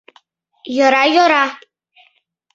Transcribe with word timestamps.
Йӧра, 0.75 1.03
йӧра! 1.15 1.45